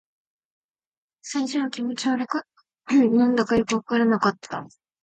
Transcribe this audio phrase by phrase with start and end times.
[1.21, 2.41] 最初は気持ち悪かっ
[2.87, 2.95] た。
[2.95, 4.67] 何だかよくわからなかった。